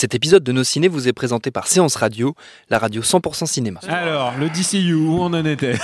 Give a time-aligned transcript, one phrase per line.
[0.00, 2.36] Cet épisode de Nos Ciné vous est présenté par Séance Radio,
[2.70, 3.80] la radio 100% cinéma.
[3.88, 5.74] Alors, le DCU, où on en était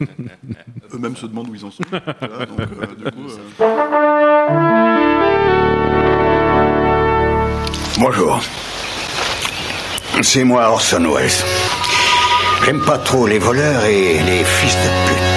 [0.92, 1.84] Eux-mêmes se demandent où ils en sont.
[1.92, 3.70] Voilà, donc, euh, du coup, euh,
[8.00, 8.42] Bonjour.
[10.22, 11.30] C'est moi Orson Welles.
[12.64, 15.33] J'aime pas trop les voleurs et les fils de pute.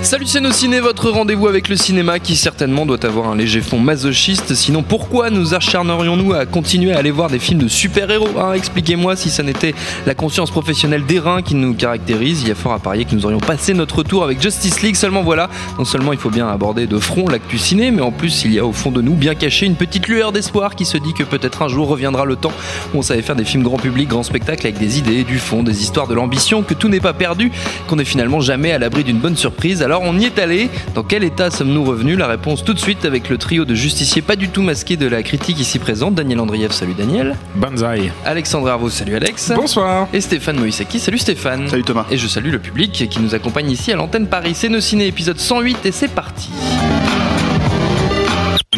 [0.00, 3.60] Salut c'est Nos Ciné, votre rendez-vous avec le cinéma qui certainement doit avoir un léger
[3.60, 4.54] fond masochiste.
[4.54, 8.52] Sinon, pourquoi nous acharnerions-nous à continuer à aller voir des films de super-héros hein?
[8.52, 9.74] Expliquez-moi si ça n'était
[10.06, 12.42] la conscience professionnelle des reins qui nous caractérise.
[12.42, 14.94] Il y a fort à parier que nous aurions passé notre tour avec Justice League.
[14.94, 18.44] Seulement voilà, non seulement il faut bien aborder de front l'actu ciné, mais en plus
[18.44, 20.96] il y a au fond de nous bien caché une petite lueur d'espoir qui se
[20.96, 22.52] dit que peut-être un jour reviendra le temps
[22.94, 25.64] où on savait faire des films grand public, grand spectacle avec des idées, du fond,
[25.64, 27.50] des histoires, de l'ambition, que tout n'est pas perdu,
[27.88, 29.82] qu'on n'est finalement jamais à l'abri d'une bonne surprise.
[29.82, 30.70] Alors on y est allé.
[30.94, 32.18] Dans quel état sommes-nous revenus?
[32.18, 35.06] La réponse tout de suite avec le trio de justiciers pas du tout masqués de
[35.06, 36.14] la critique ici présente.
[36.14, 37.36] Daniel Andrieff, salut Daniel.
[37.54, 38.12] Banzai.
[38.24, 39.52] Alexandre Arvaux, salut Alex.
[39.54, 40.08] Bonsoir.
[40.12, 41.68] Et Stéphane Moïsaki, salut Stéphane.
[41.68, 42.06] Salut Thomas.
[42.10, 44.52] Et je salue le public qui nous accompagne ici à l'antenne Paris.
[44.54, 46.50] C'est nos ciné épisode 108 et c'est parti.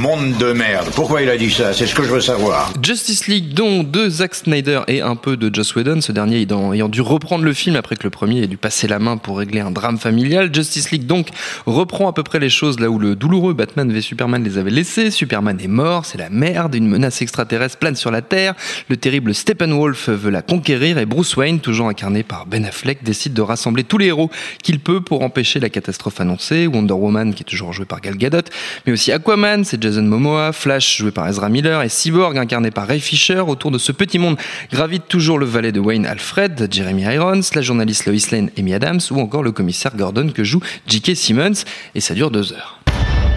[0.00, 0.88] Monde de merde.
[0.94, 1.74] Pourquoi il a dit ça?
[1.74, 2.72] C'est ce que je veux savoir.
[2.82, 6.88] Justice League, dont de Zack Snyder et un peu de Joss Whedon, ce dernier ayant,
[6.88, 9.60] dû reprendre le film après que le premier ait dû passer la main pour régler
[9.60, 10.54] un drame familial.
[10.54, 11.28] Justice League donc
[11.66, 14.70] reprend à peu près les choses là où le douloureux Batman v Superman les avait
[14.70, 15.10] laissés.
[15.10, 18.54] Superman est mort, c'est la merde, une menace extraterrestre plane sur la Terre,
[18.88, 23.34] le terrible Steppenwolf veut la conquérir et Bruce Wayne, toujours incarné par Ben Affleck, décide
[23.34, 24.30] de rassembler tous les héros
[24.62, 26.66] qu'il peut pour empêcher la catastrophe annoncée.
[26.66, 28.48] Wonder Woman, qui est toujours joué par Gal Gadot,
[28.86, 32.86] mais aussi Aquaman, c'est Jason Momoa, Flash joué par Ezra Miller et Cyborg incarné par
[32.86, 33.40] Ray Fisher.
[33.40, 34.36] Autour de ce petit monde
[34.72, 39.00] gravite toujours le valet de Wayne Alfred, Jeremy Irons, la journaliste Lois Lane, Amy Adams
[39.10, 41.16] ou encore le commissaire Gordon que joue J.K.
[41.16, 41.64] Simmons
[41.96, 42.78] et ça dure deux heures.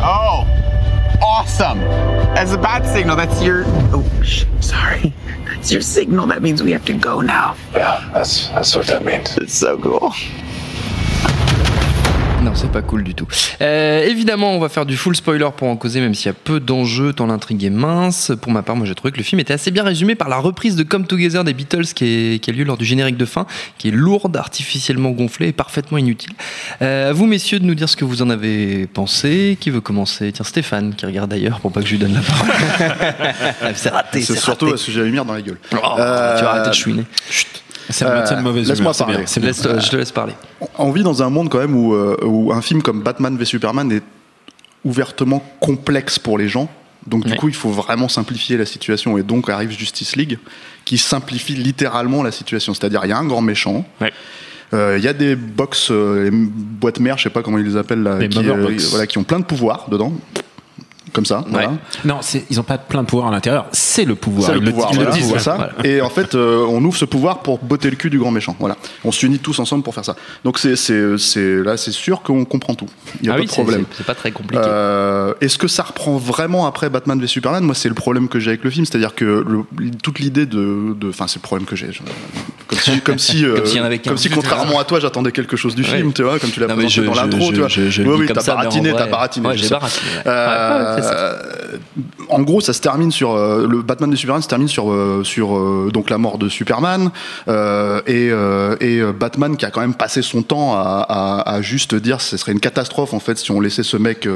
[0.04, 0.44] Oh,
[1.24, 1.80] awesome.
[2.36, 3.16] That's a bad signal.
[3.16, 3.64] That's your.
[3.92, 5.12] Oh, sh- sorry.
[5.48, 6.28] That's your signal.
[6.28, 7.56] That means we have to go now.
[7.74, 9.36] Yeah, that's that's what that means.
[9.38, 10.14] It's so cool.
[12.54, 13.28] Non, c'est pas cool du tout.
[13.62, 16.34] Euh, évidemment, on va faire du full spoiler pour en causer, même s'il y a
[16.34, 18.32] peu d'enjeux, tant l'intrigue est mince.
[18.42, 20.38] Pour ma part, moi j'ai trouvé que le film était assez bien résumé par la
[20.38, 22.06] reprise de Come Together des Beatles qui,
[22.36, 23.48] est- qui a lieu lors du générique de fin,
[23.80, 26.32] qui est lourde, artificiellement gonflée et parfaitement inutile.
[26.84, 29.58] Euh, à vous, messieurs, de nous dire ce que vous en avez pensé.
[29.60, 30.32] Qui veut commencer?
[30.32, 33.74] Tiens, Stéphane, qui regarde d'ailleurs pour pas que je lui donne la parole.
[33.76, 34.74] c'est raté, c'est surtout raté.
[34.74, 35.58] parce que j'ai la lumière dans la gueule.
[35.74, 37.04] Oh, Euh, Tu vas arrêter de chouiner.
[38.02, 39.18] Métier de mauvaise Laisse-moi humeur, c'est parler.
[39.18, 39.50] bien, c'est bien.
[39.50, 40.34] Laisse- je te laisse parler.
[40.78, 43.46] On vit dans un monde quand même où, euh, où un film comme Batman v
[43.46, 44.04] Superman est
[44.86, 46.70] ouvertement complexe pour les gens.
[47.08, 47.38] Donc du Ouais.
[47.38, 49.18] coup, il faut vraiment simplifier la situation.
[49.18, 50.40] Et donc arrive Justice League,
[50.86, 52.74] qui simplifie littéralement la situation.
[52.74, 53.86] C'est-à-dire, il y a un grand méchant.
[54.02, 54.12] Ouais.
[54.74, 57.66] Euh, Il y a des box, euh, les boîtes mères, je sais pas comment ils
[57.66, 58.90] les appellent, là, qui, mother box.
[58.90, 60.14] voilà, qui ont plein de pouvoirs dedans.
[61.14, 61.74] Comme ça, voilà.
[62.06, 62.20] Non,
[62.50, 63.68] ils ont pas plein de pouvoir à l'intérieur.
[63.72, 64.50] C'est le pouvoir.
[64.52, 65.32] C'est Ils le pouvoir, ils voilà, disent.
[65.32, 65.70] c'est ça.
[65.84, 68.56] Et en fait, euh, on ouvre ce pouvoir pour botter le cul du grand méchant.
[68.60, 68.76] Voilà.
[69.06, 70.16] On s'unit tous ensemble pour faire ça.
[70.44, 70.74] Donc c'est,
[71.64, 72.88] là, c'est sûr qu'on comprend tout.
[73.22, 73.86] Il y a Ah pas oui, de problème.
[73.96, 74.64] c'est pas très compliqué.
[74.66, 77.64] Euh, est-ce que ça reprend vraiment après Batman v Superman?
[77.64, 80.96] Moi, c'est le problème que j'ai avec le film, c'est-à-dire que le- toute l'idée de,
[81.10, 81.90] enfin, c'est le problème que j'ai.
[82.68, 84.10] Comme si, comme si, euh, Comme s'il y en avait qu'un.
[84.12, 85.90] comme si, contrairement à toi, j'attendais quelque chose du Ouais.
[85.98, 87.68] film, tu vois, comme tu l'as présenté je- dans l'intro, tu vois.
[87.68, 89.50] je- je le oui, oui, t'as baratiné, t'as baratiné.
[89.56, 90.08] J'ai baratiné.
[91.04, 91.78] Euh,
[92.30, 95.24] en gros, ça se termine sur euh, le Batman de Superman se termine sur euh,
[96.10, 97.12] la mort de Superman
[97.48, 98.32] et
[99.20, 103.14] Batman qui a quand même passé son temps à, juste dire ce serait une catastrophe
[103.14, 104.28] en fait si on laissait ce mec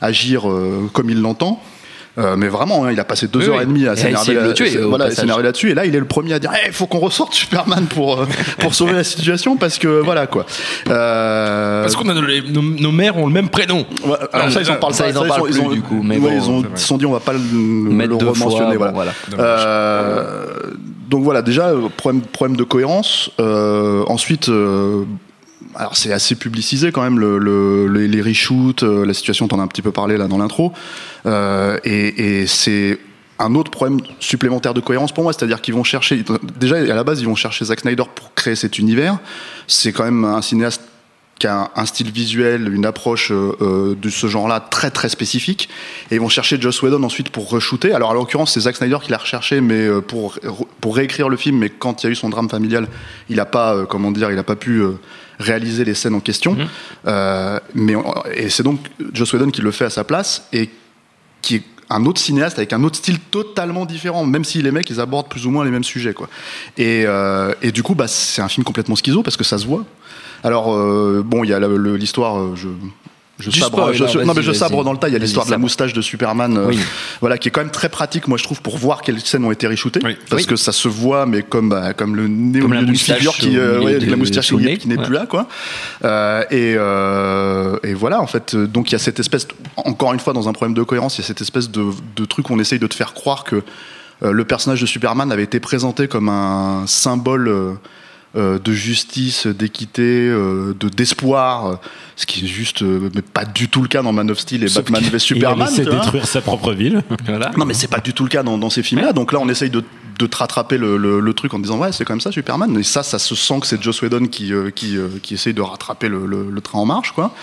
[0.00, 0.46] agir
[0.92, 1.62] comme il l'entend.
[2.16, 3.62] Euh, mais vraiment, hein, il a passé deux Oui, heures oui.
[3.62, 4.36] et demie à s'énerver
[4.82, 5.08] voilà,
[5.42, 5.70] là-dessus.
[5.70, 8.26] Et là, il est le premier à dire il faut qu'on ressorte Superman pour, euh,
[8.60, 10.46] pour sauver la situation parce que voilà quoi.
[10.88, 13.84] Euh, Parce qu'on a nos, nos, nos mères ont le même prénom.
[14.04, 15.10] Ouais, alors ça, ils en parlent ça, pas.
[15.10, 17.06] ils en parlent plus, du coup, mais ouais, bon, ils, ont, ils se sont dit,
[17.06, 18.76] on va pas le, Mettre le deux fois, rementionner.
[18.78, 19.12] bon, voilà.
[19.30, 19.42] voilà.
[19.44, 20.54] Euh,
[21.08, 23.30] donc voilà, déjà, problème, problème de cohérence.
[23.40, 25.04] Euh, ensuite, euh,
[25.76, 29.60] alors c'est assez publicisé quand même, le, le- les, les reshoots, euh, la situation, t'en
[29.60, 30.72] as un petit peu parlé là dans l'intro.
[31.26, 32.98] Euh, et c'est
[33.38, 36.24] un autre problème supplémentaire de cohérence pour moi, c'est-à-dire qu'ils vont chercher,
[36.58, 39.18] déjà à la base, ils vont chercher Zack Snyder pour créer cet univers.
[39.66, 40.82] C'est quand même un cinéaste
[41.40, 45.68] qui a un, style visuel, une approche euh, de ce genre-là très très spécifique,
[46.12, 47.92] et ils vont chercher Joss Whedon ensuite pour re-shooter.
[47.92, 50.38] Alors en l'occurrence, c'est Zack Snyder qui l'a recherché, mais pour
[50.80, 51.58] pour réécrire le film.
[51.58, 52.86] Mais quand il y a eu son drame familial,
[53.28, 54.80] il a pas, comment dire, il a pas pu
[55.38, 56.56] réaliser les scènes en question.
[57.06, 58.04] Euh, mais on-
[58.34, 58.80] et c'est donc
[59.12, 60.70] Joss Whedon qui le fait à sa place et
[61.42, 64.88] qui est un autre cinéaste avec un autre style totalement différent, même si les mecs
[64.88, 66.28] ils abordent plus ou moins les mêmes sujets quoi.
[66.78, 69.66] Et, euh, et du coup bah c'est un film complètement schizo parce que ça se
[69.66, 69.84] voit.
[70.42, 72.68] Alors euh, bon il y a l'histoire je
[73.40, 75.08] je Du sabre, je- non mais je sabre dans le tas.
[75.08, 76.78] Il y a l'histoire de la moustache de Superman, euh, Oui.
[77.20, 79.50] voilà, qui est quand même très pratique, moi je trouve, pour voir quelles scènes ont
[79.50, 80.46] été reshootées, parce Oui.
[80.46, 83.32] que ça se voit, mais comme bah, comme le nez Comme au milieu d'une figure
[83.34, 85.04] qui, euh, milieu ouais, de- la moustache qui, n'est Ouais.
[85.04, 85.48] plus là, quoi.
[86.04, 90.32] Euh, et, et voilà, en fait, donc il y a cette espèce, encore une fois,
[90.32, 91.86] dans un problème de cohérence, il y a cette espèce de,
[92.16, 93.62] de truc où on essaye de te faire croire que
[94.22, 97.76] le personnage de Superman avait été présenté comme un symbole.
[98.36, 101.74] Euh, de justice, d'équité, euh, de d'espoir, euh,
[102.16, 104.64] ce qui est juste, euh, mais pas du tout le cas dans Man of Steel
[104.64, 105.68] et Sauf Batman vs Superman.
[105.76, 107.02] Il a détruire sa propre ville.
[107.26, 107.50] Voilà.
[107.56, 109.12] Non, mais c'est pas du tout le cas dans, dans ces films-là.
[109.12, 109.82] Donc là, on essaye de,
[110.18, 112.76] de te rattraper le, le- le truc en disant ouais, c'est quand même ça Superman.
[112.78, 115.54] Et ça, ça se sent que c'est Joss Whedon qui, euh, qui, euh, qui essaye
[115.54, 117.34] de rattraper le, le- le train en marche, quoi.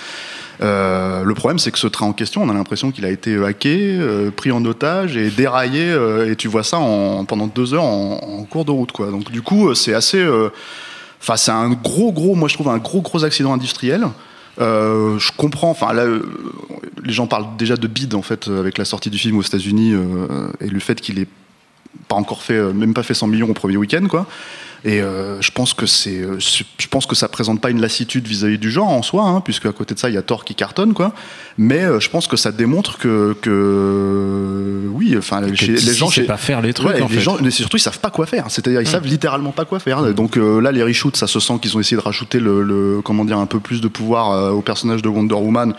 [0.61, 3.35] Euh, le problème, c'est que ce train en question, on a l'impression qu'il a été
[3.43, 5.89] hacké, euh, pris en otage et déraillé.
[5.89, 9.11] euh, et tu vois ça en, pendant deux heures en, cours de route, quoi.
[9.11, 10.19] Donc du coup, euh, c'est assez.
[10.19, 10.49] euh,
[11.21, 14.07] Enfin, c'est un gros, gros, moi je trouve un gros, gros accident industriel.
[14.59, 16.23] Euh, je comprends, enfin là, euh,
[17.03, 19.43] les gens parlent déjà de bid en fait euh, avec la sortie du film aux
[19.43, 21.27] États-Unis euh, et le fait qu'il ait
[22.07, 24.25] pas encore fait, euh, même pas fait 100 millions au premier week-end, quoi.
[24.83, 27.79] Et euh, je pense que c'est, euh, c'est- je pense que ça présente pas une
[27.81, 30.23] lassitude vis-à-vis du genre en soi, hein, puisque à côté de ça il y a
[30.23, 31.13] Thor qui cartonne, quoi.
[31.59, 36.23] Mais euh, je pense que ça démontre que, que oui, enfin les DC gens, chez-
[36.23, 37.21] pas faire les trucs, Ouais, en les fait.
[37.21, 38.45] gens, mais surtout ils savent pas quoi faire.
[38.49, 40.13] C'est-à-dire ils savent littéralement pas quoi faire.
[40.13, 43.01] Donc euh, là les reshoots, ça se sent qu'ils ont essayé de rajouter le, le-
[43.03, 45.73] comment dire un peu plus de pouvoir euh, au personnage de Wonder Woman.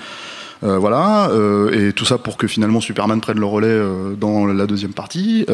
[0.65, 4.47] Euh, voilà, euh, et tout ça pour que finalement Superman prenne le relais euh, dans
[4.47, 5.45] la deuxième partie.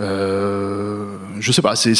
[0.00, 1.92] Je sais pas, c'est,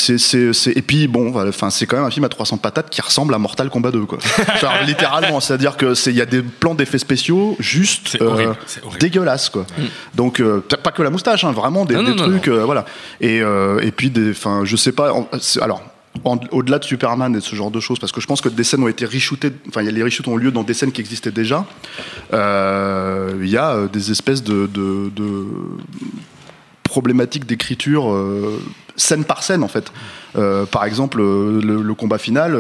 [0.77, 3.39] et puis bon, enfin c'est quand même un film à 300 patates qui ressemble à
[3.39, 4.19] Mortal Kombat 2, quoi.
[4.61, 8.57] Genre, littéralement, c'est-à-dire que c'est, il y a des plans d'effets spéciaux juste horrible,
[9.01, 9.67] dégueulasses, quoi.
[10.15, 12.49] Donc euh, peut-être pas que la moustache, hein, vraiment des, Non, des non, non, trucs,
[12.49, 12.85] voilà.
[13.21, 15.13] Et, et puis des, enfin, je sais pas.
[15.61, 15.83] alors.
[16.25, 18.83] Au-delà de Superman et ce genre de choses, parce que je pense que des scènes
[18.83, 21.65] ont été reshootées, enfin, les reshoots ont lieu dans des scènes qui existaient déjà.
[22.33, 24.69] Euh, Il y a euh, des espèces de,
[26.83, 28.61] problématiques d'écriture euh,
[28.97, 29.93] scène par scène, en fait.
[30.71, 32.57] Par exemple, le, le combat final.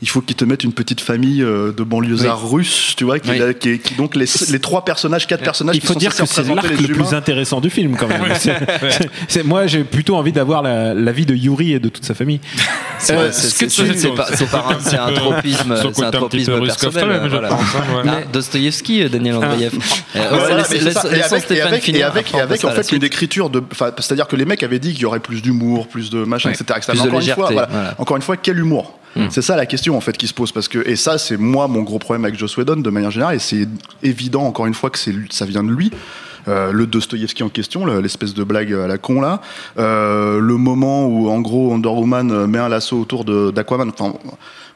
[0.00, 3.30] Il faut qu'ils te mettent une petite famille euh, de banlieusards russes, tu vois, qui,
[3.30, 3.40] Oui.
[3.58, 6.24] qui- qui- donc les, les trois personnages, quatre personnages Il qui faut sont dire que
[6.24, 6.94] c'est l'arc le humains.
[7.04, 8.22] plus intéressant du film quand même.
[8.38, 8.54] C'est-
[8.90, 12.04] c'est- c'est- moi j'ai plutôt envie d'avoir la, la vie de Yuri et de toute
[12.04, 12.40] sa famille.
[13.00, 16.04] C'est Euh, c'est- ce que c'est- tu- c'est pas- c'est pas un- un tropisme, c'est
[16.04, 17.30] un tropisme personnel.
[18.32, 19.72] Dostoïevski, Daniel Andreev.
[20.14, 22.34] Et avec,
[22.64, 25.20] en fait une écriture de, enfin, c'est-à-dire que les mecs avaient dit qu'il y aurait
[25.20, 26.64] plus d'humour, plus de machin, etc.
[27.98, 28.98] encore une fois, quel humour?
[29.16, 29.28] Mm.
[29.30, 31.68] C'est ça la question en fait qui se pose parce que et ça c'est moi
[31.68, 33.66] mon gros problème avec Joss Whedon de manière générale et c'est
[34.02, 35.90] évident encore une fois que ça vient de lui.
[36.46, 39.40] Euh, le Dostoïevski en question, le- l'espèce de blague à la con là,
[39.78, 43.90] Euh, le moment où en gros Wonder Woman euh, met un lasso autour d'Aquaman.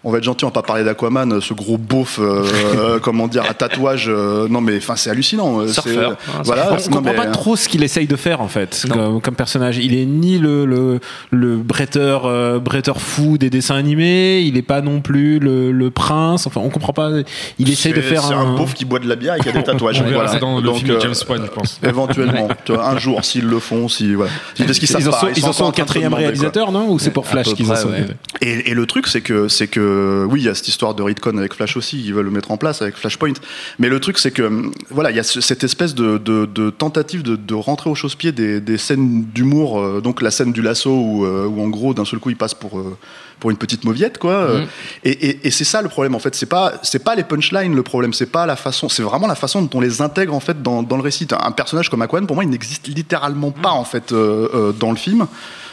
[0.05, 2.45] On va être gentil, on va pas parler d'Aquaman, ce gros beauf, euh,
[2.77, 4.07] euh, comment dire, à tatouage.
[4.09, 5.61] euh, non mais enfin c'est hallucinant.
[5.61, 6.17] euh, Surfeur.
[6.45, 6.73] voilà.
[6.73, 9.79] On comprend mais- pas trop ce qu'il essaye de faire en fait comme, comme personnage.
[9.79, 14.63] Il est ni le le, le bretteur euh, bretteur fou des dessins animés, il est
[14.63, 16.47] pas non plus le, le prince.
[16.47, 17.11] Enfin, on comprend pas.
[17.59, 18.39] Il essaye de faire C'est un.
[18.41, 20.01] un beauf qui boit de la bière et qui a des tatouages.
[20.01, 20.39] On verra voilà.
[20.41, 21.81] dans le Donc, film de euh, James Bond, je pense.
[21.82, 24.31] Éventuellement, tu vois, un jour, s'ils le font, si voilà.
[24.59, 27.11] Parce qu'ils ils en pas, sont, ils en sont au quatrième réalisateur, non Ou c'est
[27.11, 27.91] pour Flash qu'ils en sont
[28.41, 29.81] et le truc, c'est que, c'est que,
[30.29, 32.51] oui, il y a cette histoire de Redcon avec Flash aussi, ils veulent le mettre
[32.51, 33.32] en place avec Flashpoint.
[33.79, 36.46] Mais le truc, c'est que, hum, voilà, il y a ce- cette espèce de, de-
[36.46, 40.53] de tentative de, de rentrer au chausse-pied des, des scènes d'humour, euh, donc la scène
[40.53, 42.96] du lasso où, euh, où en gros, d'un seul coup, il passe pour, euh,
[43.41, 44.32] pour une petite mauviette, quoi.
[44.32, 44.67] Euh, Mhm.
[45.05, 46.34] Et, et- et c'est ça le problème, en fait.
[46.34, 49.34] C'est pas, c'est pas les punchlines le problème, c'est pas la façon, c'est vraiment la
[49.34, 51.27] façon dont on les intègre, en fait, dans, dans le récit.
[51.39, 54.91] Un personnage comme Aquaman, pour moi, il n'existe littéralement pas, en fait, euh, euh, dans
[54.91, 55.27] le film.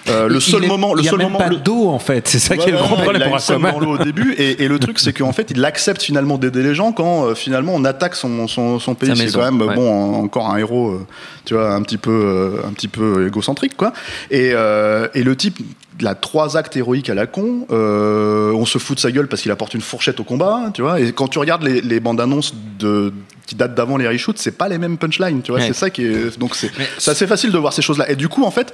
[0.08, 2.28] Euh, le seul moment, le seul moment, pas le- d'eau en fait.
[2.28, 3.72] C'est ça qui est le grand problème pour Aquaman.
[3.74, 6.74] dans l'eau au début et, le truc c'est qu'en fait il accepte finalement d'aider les
[6.74, 10.50] gens quand euh, finalement on attaque son, son, pays c'est quand même bon en- encore
[10.50, 11.06] un héros euh,
[11.46, 13.94] tu vois un petit peu un petit peu égocentrique quoi
[14.32, 15.60] et, et le type
[16.02, 19.28] il a trois actes héroïques à la con euh, on se fout de sa gueule
[19.28, 21.82] parce qu'il apporte une fourchette au combat hein, tu vois et quand tu regardes les,
[21.82, 23.12] les bandes annonces de
[23.46, 25.68] qui datent d'avant les reshoots c'est pas les mêmes punchlines tu vois Ouais.
[25.68, 26.72] c'est ça qui est donc c'est
[27.12, 28.74] assez facile de voir ces choses là et du coup en fait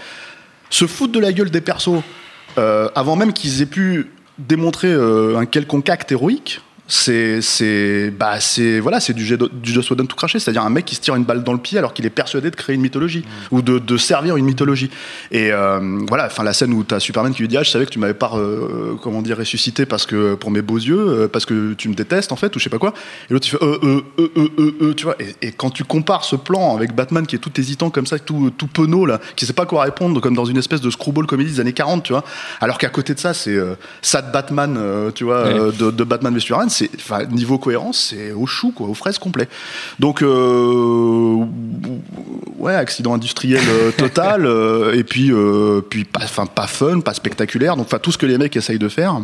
[0.70, 2.02] se foutre de la gueule des persos
[2.58, 6.62] euh, avant même qu'ils aient pu démontrer euh, un quelconque acte héroïque.
[6.88, 10.86] C'est, c'est, bah, c'est, voilà, c'est du, du Joss Whedon tout craché, c'est-à-dire un mec
[10.86, 12.82] qui se tire une balle dans le pied alors qu'il est persuadé de créer une
[12.82, 14.92] mythologie ou de, de servir une mythologie.
[15.32, 17.86] Et euh, voilà, enfin la scène où t'as Superman qui lui dit ah je savais
[17.86, 21.28] que tu m'avais pas, euh, comment dire, ressuscité parce que pour mes beaux yeux, euh,
[21.28, 22.94] parce que tu me détestes en fait ou je sais pas quoi.
[23.30, 25.16] Et l'autre il fait euh, euh, euh, euh, euh, euh, tu vois.
[25.20, 28.20] Et, et quand tu compares ce plan avec Batman qui est tout hésitant comme ça,
[28.20, 31.26] tout, tout penaud là, qui sait pas quoi répondre, comme dans une espèce de screwball
[31.26, 32.24] comédie des années 40, tu vois.
[32.62, 36.04] Alors qu'à côté de ça, c'est euh, Sad Batman, euh, tu vois, euh, de, de
[36.04, 39.48] Batman v Superman, c'est, enfin, niveau cohérence, c'est au chou, quoi, aux fraises complet.
[40.00, 41.46] Donc, euh,
[42.58, 45.32] ouais, accident industriel euh, total, euh, et puis,
[45.90, 47.78] puis pas, pas fun, pas spectaculaire.
[47.78, 49.20] Donc, enfin, tout ce que les mecs essayent de faire,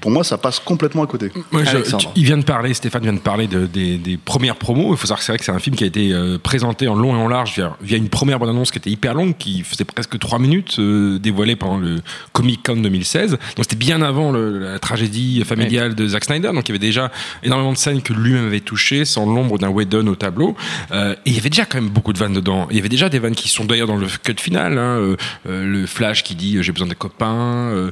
[0.00, 1.30] pour moi, ça passe complètement à côté.
[1.64, 4.92] Je- tu- il vient de parler, Stéphane vient de parler de- des, des premières promos.
[4.92, 6.88] Il faut savoir que c'est vrai que c'est un film qui a été euh, présenté
[6.88, 9.62] en long et en large via, via une première bande-annonce qui était hyper longue, qui
[9.62, 12.00] faisait presque 3 minutes, euh, dévoilée pendant le
[12.32, 13.30] Comic Con 2016.
[13.32, 16.48] Donc c'était bien avant le- la tragédie familiale de Zack Snyder.
[16.52, 17.10] Donc il y avait déjà
[17.42, 20.56] énormément de scènes que lui-même avait touchées, sans l'ombre d'un Whedon au tableau.
[20.92, 22.66] Euh, et il y avait déjà quand même beaucoup de vannes dedans.
[22.70, 24.78] Il y avait déjà des vannes qui sont d'ailleurs dans le cut final.
[24.78, 25.16] hein,
[25.48, 27.90] le Flash qui dit j'ai besoin de copains,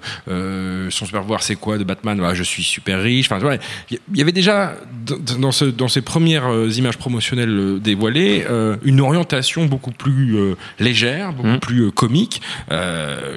[0.90, 3.30] son super pouvoir c'est quoi de Batman Voilà, Je suis super riche.
[3.30, 3.58] Enfin,
[3.90, 4.74] il y avait déjà
[5.06, 9.92] dans, dans ce- dans ces premières euh, images promotionnelles euh, dévoilées euh, une orientation beaucoup
[9.92, 11.60] plus euh, légère, beaucoup Mhm.
[11.60, 12.40] plus euh, comique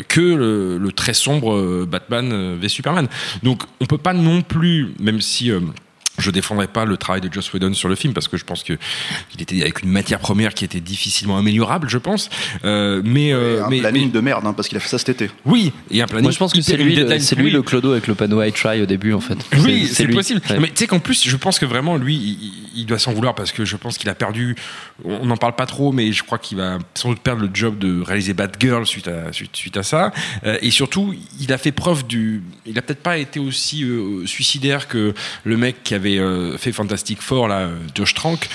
[0.08, 3.08] que le, le très sombre Batman v Superman.
[3.44, 5.52] Donc on peut pas non plus, même si
[6.18, 8.64] je défendrai pas le travail de Joss Whedon sur le film parce que je pense
[8.64, 8.74] que
[9.36, 12.30] il était avec une matière première qui était difficilement améliorable, je pense.
[12.66, 14.98] Euh, mais, euh, un mais, planning mais- de merde, hein, parce qu'il a fait ça
[14.98, 15.32] cet été.
[15.46, 16.24] oui, et un planning.
[16.24, 18.82] Moi, je pense que c'est lui, c'est lui le clodo avec le panneau I try
[18.82, 19.38] au début, en fait.
[19.64, 20.42] Oui, c'est possible.
[20.50, 20.60] Ouais.
[20.60, 23.36] Mais tu sais qu'en plus, je pense que vraiment, lui, il, il doit s'en vouloir
[23.36, 24.56] parce que je pense qu'il a perdu.
[25.04, 27.78] On n'en parle pas trop, mais je crois qu'il va sans doute perdre le job
[27.78, 30.12] de réaliser Batgirl suite à, suite, suite à ça.
[30.46, 32.44] Euh, et surtout, il a fait preuve du.
[32.66, 36.72] Il a peut-être pas été aussi euh, suicidaire que le mec qui avait euh, fait
[36.72, 38.48] Fantastic Four, là, Josh Trank,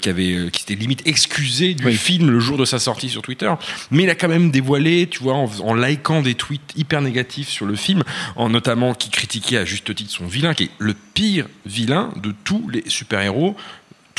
[0.00, 3.52] qui avait, qui s'était limite excusé du film le jour de sa sortie sur Twitter.
[3.90, 7.48] Mais il a quand même dévoilé, tu vois, en, en likant des tweets hyper négatifs
[7.48, 8.02] sur le film,
[8.36, 12.32] en notamment qui critiquait à juste titre son vilain, qui est le pire vilain de
[12.44, 13.56] tous les super-héros.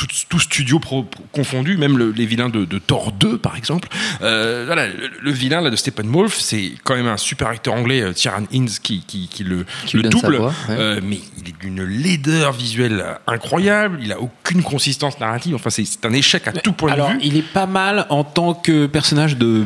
[0.00, 3.54] Tout, tout studio pro- pro- confondu, même le- les vilains de, de Thor 2 par
[3.56, 3.88] exemple.
[4.22, 8.00] Euh, voilà, le, le vilain là de Steppenwolf, c'est quand même un super acteur anglais,
[8.00, 8.12] euh,
[8.50, 10.36] Hinds, qui, qui, qui le, Qui double.
[10.36, 10.76] voix, ouais.
[10.78, 13.98] Euh, mais il est d'une laideur visuelle incroyable.
[14.02, 15.54] Il a aucune consistance narrative.
[15.54, 17.18] Enfin, c'est un échec à tout point Alors, de vue.
[17.22, 19.64] il est pas mal en tant que personnage de,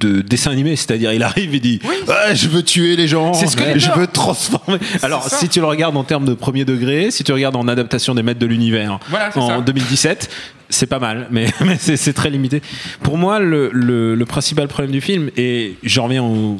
[0.00, 3.56] de dessin animé, c'est-à-dire il arrive et dit Ouais, Je veux tuer les gens, ce
[3.56, 4.78] que je veux transformer.
[5.02, 8.14] Alors, si tu le regardes en termes de premier degré, si tu regardes en adaptation
[8.14, 9.60] des maîtres de l'univers Voilà, c'est en ça.
[9.62, 10.30] 2017,
[10.68, 11.46] c'est pas mal, mais,
[11.78, 12.62] c'est très limité.
[13.02, 16.58] Pour moi, le, le, le principal problème du film, et j'en reviens au,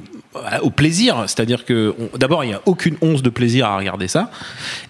[0.62, 4.30] au plaisir, c'est-à-dire que d'abord, il n'y a aucune once de plaisir à regarder ça.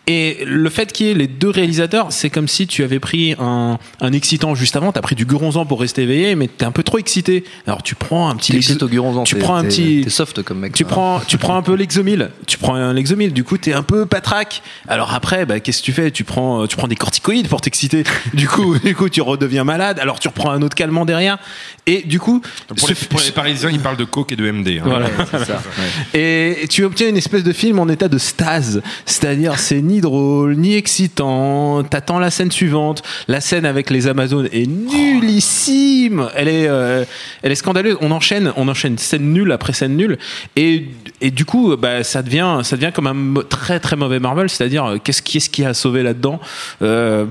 [0.06, 3.34] Et le fait qu'il y ait les deux réalisateurs, c'est comme si tu avais pris
[3.38, 6.62] un, un excitant juste avant, tu as pris du guronzan pour rester éveillé, mais tu
[6.62, 7.44] es un peu trop excité.
[7.66, 8.52] Alors tu prends un petit.
[8.52, 10.02] T'excites au Guronzan, Tu prends un petit.
[10.04, 10.74] T'es soft comme mec.
[10.74, 12.30] Tu prends, tu prends un peu l'exomil.
[12.46, 13.32] Tu prends un l'exomil.
[13.32, 14.62] Du coup, t'es un peu patraque.
[14.88, 16.10] Alors après, bah, qu'est-ce que tu fais?
[16.10, 18.04] Tu prends, tu prends des corticoïdes pour t'exciter.
[18.34, 19.98] Du coup, du coup, tu redeviens malade.
[20.00, 21.38] Alors tu reprends un autre calmant derrière.
[21.86, 22.40] Et du coup,
[22.76, 24.78] Pour les, ce- pour les Parisiens, ils parlent de coke et de MD.
[24.78, 24.82] hein.
[24.84, 25.06] Voilà.
[25.32, 25.62] Ça.
[26.14, 28.82] et tu obtiens une espèce de film en état de stase.
[29.06, 31.82] C'est-à-dire, c'est ni drôle, ni excitant.
[31.84, 33.02] T'attends la scène suivante.
[33.28, 36.28] La scène avec les Amazones est nullissime.
[36.34, 37.04] Elle est, euh,
[37.42, 37.96] elle est scandaleuse.
[38.00, 40.18] On enchaîne, on enchaîne scène nulle après scène nulle.
[40.56, 40.86] Et,
[41.20, 44.48] et du coup, bah, ça devient, ça devient comme un très très mauvais Marvel.
[44.48, 46.40] C'est-à-dire, euh, qu'est-ce qui, est-ce qui a sauvé là-dedans?
[46.82, 47.26] Euh,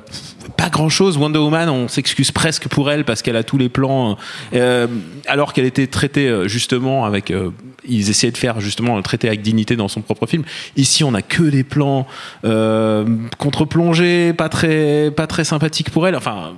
[0.58, 1.18] Pas grand-chose.
[1.18, 4.18] Wonder Woman, on s'excuse presque pour elle parce qu'elle a tous les plans.
[4.54, 4.88] euh,
[5.28, 7.32] alors qu'elle était traitée euh, justement avec.
[7.32, 7.52] euh,
[7.84, 10.44] ils essayaient de faire justement le traiter avec dignité dans son propre film.
[10.78, 12.06] Ici, on a que des plans
[12.46, 13.06] euh,
[13.40, 16.16] contre-plongés, pas très, pas très sympathiques pour elle.
[16.16, 16.54] Enfin,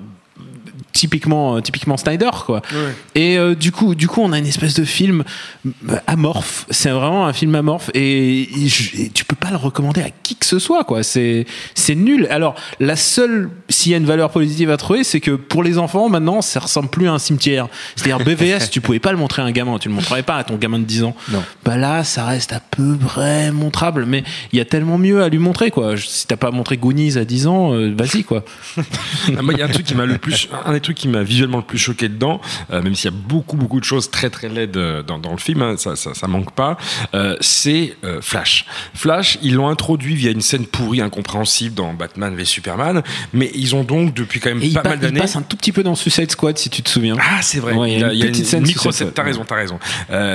[0.93, 2.62] typiquement, euh, typiquement Snyder, quoi.
[3.15, 5.23] Et euh, du coup, du coup, on a une espèce de film
[5.89, 6.65] euh, amorphe.
[6.69, 10.09] C'est vraiment un film amorphe et, et je- et tu peux pas le recommander à
[10.23, 11.03] qui que ce soit, quoi.
[11.03, 11.45] C'est,
[11.75, 12.27] c'est nul.
[12.29, 15.77] Alors, la seule, s'il y a une valeur positive à trouver, c'est que pour les
[15.77, 17.67] enfants, maintenant, ça ressemble plus à un cimetière.
[17.95, 20.43] C'est-à-dire BVS, tu pouvais pas le montrer à un gamin, tu le montrerais pas à
[20.43, 21.15] ton gamin de 10 ans.
[21.31, 21.43] Non.
[21.65, 25.29] Bah là, ça reste à peu près montrable, mais il y a tellement mieux à
[25.29, 25.95] lui montrer, quoi.
[25.97, 28.45] Si t'as pas montré Goonies à 10 ans, euh, vas-y, quoi.
[29.35, 31.23] Ah, moi, il y a un truc qui m'a le plus, un trucs qui m'a
[31.23, 32.39] visuellement le plus choqué dedans,
[32.71, 35.31] euh, même s'il y a beaucoup beaucoup de choses très très laides euh, dans, dans
[35.31, 36.77] le film, hein, ça, ça, ça manque pas,
[37.15, 38.65] euh, c'est euh, Flash.
[38.93, 43.01] Flash, ils l'ont introduit via une scène pourrie incompréhensible dans Batman v Superman,
[43.33, 45.19] mais ils ont donc depuis quand même Et il, pas pa- mal il d'années.
[45.19, 47.15] passe un tout petit peu dans Suicide Squad, si tu te souviens.
[47.19, 47.73] Ah, c'est vrai.
[47.73, 49.11] Ouais, il y a, il y a une, scène micro scène.
[49.13, 49.79] T'as raison, t'as raison.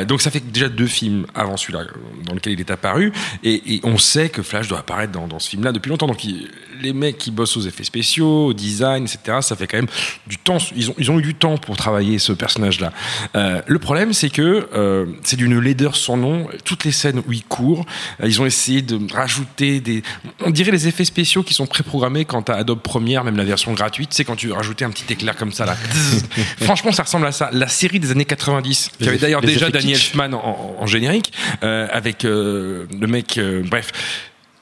[0.06, 1.84] Donc ça fait déjà deux films avant celui-là
[2.24, 3.12] dans lequel il est apparu,
[3.44, 6.06] et, et on sait que Flash doit apparaître dans, dans ce film-là depuis longtemps.
[6.06, 6.48] Donc il-
[6.80, 9.38] les mecs qui bossent aux effets spéciaux, au design, etc.
[9.40, 9.88] Ça fait quand même
[10.28, 10.58] du temps.
[10.76, 12.92] Ils ont ils ont eu du temps pour travailler ce personnage-là.
[13.36, 16.46] Euh, le problème, c'est que euh, c'est d'une laideur sans nom.
[16.64, 17.84] Toutes les scènes où il court,
[18.22, 20.02] euh, ils ont essayé de rajouter des.
[20.44, 23.72] On dirait les effets spéciaux qui sont préprogrammés quand t'as Adobe Premiere, même la version
[23.72, 24.10] gratuite.
[24.12, 25.76] C'est quand tu rajoutais un petit éclair comme ça là.
[26.60, 27.50] Franchement, ça ressemble à ça.
[27.52, 29.96] La série des années 90, qui avait d'ailleurs déjà Daniel.
[29.96, 33.38] Elfman en, en- en générique, euh, avec euh, le mec.
[33.38, 33.90] euh, bref.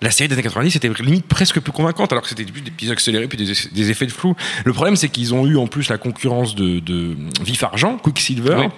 [0.02, 2.90] La série des années 90 était limite presque plus convaincante, alors que c'était des petits
[2.90, 4.34] accélérés, puis des, effets de flou.
[4.64, 8.68] Le problème, c'est qu'ils ont eu en plus la concurrence de, de Vif Argent, Quicksilver.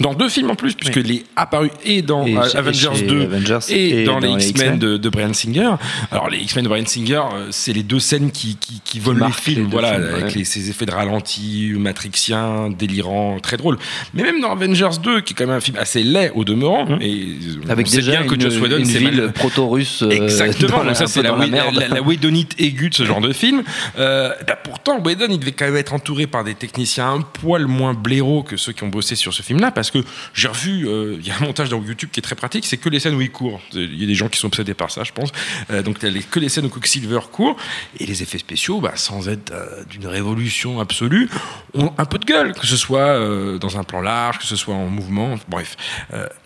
[0.00, 3.58] Dans deux films en plus, puisqu'il est apparu et dans Et Avengers chez 2 Avengers
[3.68, 5.70] et, et dans, les dans les X-Men de, de Brian Singer.
[6.10, 9.30] Alors les X-Men de Brian Singer, euh, c'est les deux scènes qui, qui, qui volent
[9.30, 10.32] films, deux voilà, films, avec ouais.
[10.34, 13.78] les- ces effets de ralenti, matrixiens, délirants, très drôles.
[14.14, 16.86] Mais même dans Avengers 2, qui est quand même un film assez laid au demeurant,
[17.00, 17.26] et
[17.64, 20.02] on Avec déjà bien que une, Joss Whedon une ville proto-russe.
[20.02, 21.74] euh, Exactement, dans la- ça c'est la, la Whedon- merde.
[21.74, 23.62] la, la Whedonite aiguë de ce genre de film.
[23.98, 27.66] Euh, bah, pourtant, Whedon, il devait quand même être entouré par des techniciens un poil
[27.66, 31.16] moins blaireaux que ceux qui ont bossé sur ce film-là, parce que j'ai revu, euh,
[31.18, 33.16] il y a un montage dans YouTube qui est très pratique, c'est que les scènes
[33.16, 33.60] où il court.
[33.72, 35.30] Il y a des gens qui sont obsédés par ça, je pense.
[35.72, 37.56] Euh, donc que les scènes où Quicksilver court,
[37.98, 41.28] et les effets spéciaux, bah, sans être euh, d'une révolution absolue,
[41.74, 43.18] ont un peu de gueule, que ce soit
[43.58, 45.76] dans un plan large, que ce soit en mouvement, bref.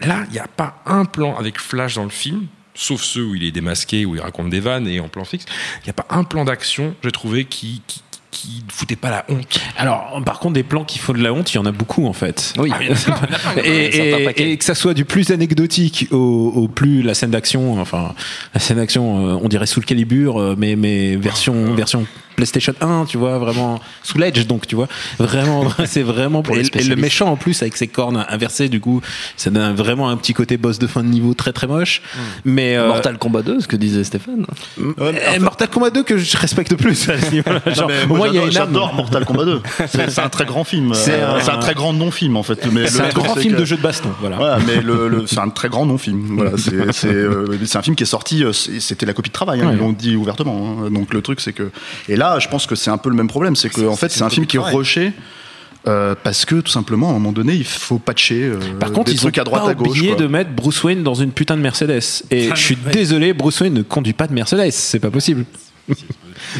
[0.00, 3.35] Là, il n'y a pas un plan avec Flash dans le film, sauf ceux où
[3.35, 5.45] il est démasqué, où il raconte des vannes et en plan fixe.
[5.81, 7.83] Il n'y a pas un plan d'action, j'ai trouvé, qui,
[8.37, 9.61] qui ne foutait pas la honte.
[9.78, 12.07] Alors, par contre, des plans qui font de la honte, il y en a beaucoup
[12.07, 12.52] en fait.
[12.59, 12.71] Oui.
[12.73, 13.62] Ah, plein.
[13.64, 18.14] Et, que ça soit du plus anecdotique au, au plus la scène d'action, enfin
[18.55, 22.75] la scène d'action, euh, on dirait sous le calibre, euh, mais mais version version PlayStation
[22.81, 24.88] 1, tu vois, vraiment sous l'edge, donc tu vois,
[25.19, 28.69] vraiment, c'est vraiment Pour les et, et le méchant en plus avec ses cornes inversées,
[28.69, 29.00] du coup,
[29.37, 32.02] ça donne vraiment un petit côté boss de fin de niveau très très moche.
[32.45, 34.47] Mais euh, Mortal Kombat 2, ce que disait Stéphane.
[34.78, 37.09] eh, Mortal Kombat 2 que je respecte plus.
[38.09, 39.61] moi, moins, il y a j'adore- Mortal Kombat 2.
[39.88, 40.93] C'est c'est un très grand film.
[40.95, 42.66] C'est Euh, un- C'est un très grand non-film en fait.
[42.73, 44.37] Mais C'est le un truc, grand c'est film que- de jeu de baston, voilà.
[44.37, 46.37] Voilà, mais le, le- c'est un très grand non-film.
[46.37, 49.34] Voilà, c'est c'est, euh, c'est un film qui est sorti, euh, c'était la copie de
[49.34, 49.73] travail, hein, Ouais.
[49.75, 50.78] ils l'ont dit ouvertement.
[50.87, 50.91] hein.
[50.91, 51.71] Donc le truc, c'est que.
[52.08, 54.10] Et là, je pense que c'est un peu le même problème, c'est que en fait,
[54.10, 55.12] c'est un film qui est rushé.
[55.89, 59.04] euh, parce que tout simplement, à un moment donné, il faut patcher euh, Par contre,
[59.10, 59.91] des ils ont trucs à droite pas à gauche.
[59.91, 60.17] oublié quoi.
[60.17, 62.02] de mettre Bruce Wayne dans une putain de Mercedes.
[62.32, 65.45] Et je suis désolé, Bruce Wayne ne conduit pas de Mercedes, c'est pas possible.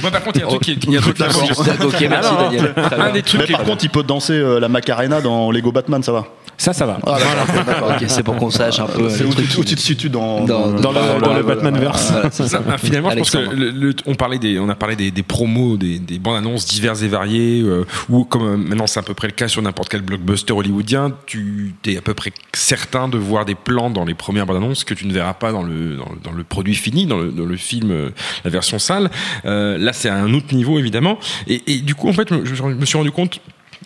[0.01, 1.19] Moi, par contre, il y a un truc qui est- il y a un truc
[1.19, 1.43] D'accord.
[1.43, 2.75] ok, merci Alors, Daniel.
[2.99, 5.73] Un des trucs Mais qui- par contre, il peut danser euh, la Macarena dans Lego
[5.73, 6.27] Batman, ça va.
[6.59, 6.99] Ça, ça va.
[7.07, 7.91] Ah, d'accord, d'accord.
[7.91, 9.09] Ok, c'est pour qu'on sache un peu.
[9.11, 12.13] C'est où, tu- où tu te situes dans, Dans- Dans le, dans le Batman-verse.
[12.13, 12.65] Voilà.
[12.71, 15.23] Ah, finalement, je pense que le- le- on parlait des, on a parlé des, des
[15.23, 19.03] promos, des, des bandes annonces diverses et variées, euh, ou comme euh, maintenant c'est à
[19.03, 23.09] peu près le cas sur n'importe quel blockbuster hollywoodien, tu es à peu près certain
[23.09, 25.63] de voir des plans dans les premières bandes annonces que tu ne verras pas dans
[25.63, 28.09] le, dans, le- dans le produit fini, dans le, dans le film, euh,
[28.45, 29.11] la version sale.
[29.45, 31.19] Euh, là, c'est à un autre niveau évidemment.
[31.47, 33.41] Et, et du coup, en fait, je, je me suis rendu compte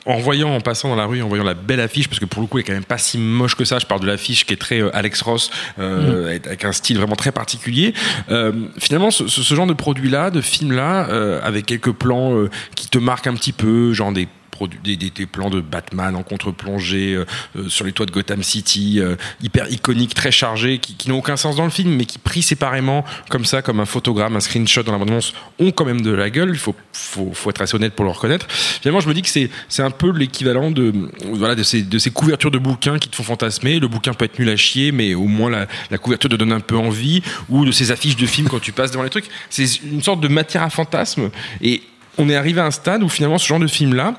[0.07, 2.41] en voyant, en passant dans la rue, en voyant la belle affiche, parce que pour
[2.41, 3.79] le coup, elle est quand même pas si moche que ça.
[3.79, 6.97] Je parle de l'affiche qui est très euh, Alex Ross, euh, avec- avec un style
[6.99, 7.93] vraiment très particulier.
[8.31, 12.89] Euh, finalement, ce, ce- genre de produit-là, de film-là, euh, avec quelques plans euh, qui
[12.89, 14.27] te marquent un petit peu, genre des
[14.66, 17.25] des, plans de Batman en contre-plongée euh,
[17.57, 21.37] euh, sur les toits de Gotham City, euh, hyper iconiques, très chargés, qui, n'ont aucun
[21.37, 24.83] sens dans le film, mais qui pris séparément, comme ça, comme un photogramme, un screenshot
[24.83, 26.51] dans la bande-annonce, ont quand même de la gueule.
[26.51, 28.46] Il faut, faut, être assez honnête pour le reconnaître.
[28.49, 30.92] Finalement, je me dis que c'est, un peu l'équivalent de,
[31.33, 33.81] voilà, de, ces, de ces couvertures de bouquins qui te font fantasmer.
[33.81, 36.61] Le bouquin peut être nul à chier, mais au moins la, couverture te donne un
[36.61, 39.29] peu envie, ou de ces affiches de films quand tu passes devant les trucs.
[39.49, 41.31] C'est une sorte de matière à fantasme.
[41.62, 41.83] Et
[42.18, 44.14] on est arrivé à un stade où finalement, ce genre de film-là,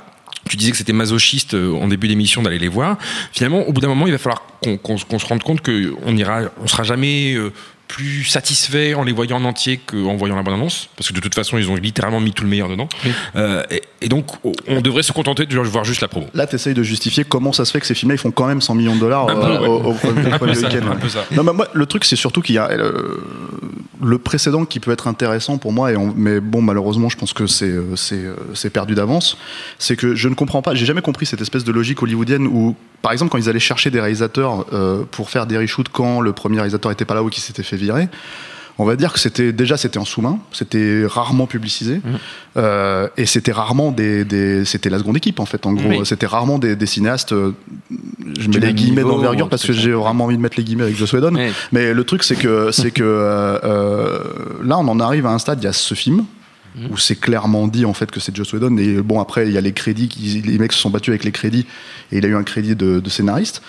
[0.50, 2.98] tu disais que c'était masochiste euh, en début d'émission d'aller les voir.
[3.32, 6.68] Finalement, au bout d'un moment, il va falloir qu'on se rende compte qu'on ira, on
[6.68, 7.52] sera jamais euh,
[7.92, 11.36] plus satisfait en les voyant en entier qu'en voyant la bande-annonce, parce que de toute
[11.36, 12.88] façon, ils ont littéralement mis tout le meilleur dedans.
[13.36, 14.28] Euh, et, et donc,
[14.68, 16.28] on devrait se contenter de voir juste la promo.
[16.34, 18.48] Là, tu essayes de justifier comment ça se fait que ces films-là, ils font quand
[18.48, 19.68] même 100 millions de dollars Un peu, euh, ouais.
[19.68, 20.96] au, au premier- au premier ça, week-end.
[21.36, 23.18] Non, mais moi, le truc, c'est surtout qu'il y a euh,
[24.02, 27.34] le précédent qui peut être intéressant pour moi, et on- mais bon, malheureusement, je pense
[27.34, 28.24] que c'est c'est
[28.54, 29.38] c'est perdu d'avance.
[29.80, 32.76] C'est que je ne comprends pas, j'ai jamais compris cette espèce de logique hollywoodienne où,
[33.02, 36.34] par exemple, quand ils allaient chercher des réalisateurs euh, pour faire des reshoots quand le
[36.34, 38.08] premier réalisateur était pas là ou qui s'était fait virer.
[38.80, 42.10] on va dire que c'était déjà c'était en sous-main, c'était rarement publicisé Mmh.
[42.58, 45.66] euh, et c'était rarement des, des- c'était la seconde équipe en fait.
[45.68, 46.00] En gros, Oui.
[46.06, 47.34] c'était rarement des, des cinéastes.
[47.34, 47.52] euh,
[48.40, 50.98] je mets les guillemets d'envergure parce que j'ai vraiment envie de mettre les guillemets avec
[51.00, 51.36] Whedon.
[51.36, 51.52] Oui.
[51.74, 54.20] Mais le truc c'est que c'est que euh,
[54.64, 55.60] là on en arrive à un stade.
[55.62, 56.24] Il y a ce film
[56.74, 56.86] Mmh.
[56.90, 59.58] où c'est clairement dit en fait que c'est Joss Whedon et bon après il y
[59.58, 61.66] a les crédits qui, les mecs se sont battus avec les crédits
[62.14, 63.62] et il a eu un crédit de, de scénariste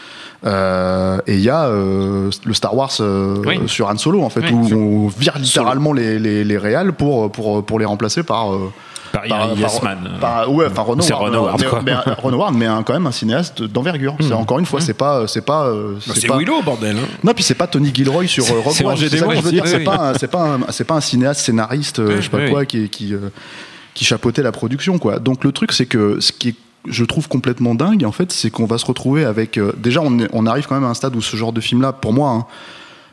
[0.44, 3.60] Euh, et il y a euh, le Star Wars euh, Oui.
[3.68, 4.52] sur Han Solo en fait Oui.
[4.72, 8.72] où on vire littéralement les, les, les réals pour, pour, pour les remplacer par euh,
[9.12, 10.10] Par par- Yes par- Man.
[10.20, 11.82] par- ouais, enfin Ron Howard, mais, quoi.
[12.52, 14.16] mais, euh, quand même un cinéaste d'envergure.
[14.20, 16.96] C'est encore une fois, c'est pas, c'est pas, euh, Bah, C'est pas- Willow, bordel.
[16.96, 17.06] hein.
[17.22, 18.90] non, puis c'est pas Tony Gilroy sur euh, Rogue c'est One.
[18.92, 19.54] Roger C'est ça que Demons je veux aussi.
[19.54, 19.64] dire.
[19.64, 19.84] Oui, C'est oui.
[19.84, 22.64] pas, un- c'est pas, c'est pas un cinéaste scénariste, euh, je sais pas oui, quoi,
[22.64, 23.28] qui, qui, euh,
[23.94, 25.18] qui chapeautait la production, quoi.
[25.18, 26.54] Donc le truc, c'est que ce qui est
[26.88, 30.18] je trouve complètement dingue en fait c'est qu'on va se retrouver avec euh, déjà on,
[30.18, 32.12] est- on arrive quand même à un stade où ce genre de film là pour
[32.12, 32.44] moi hein,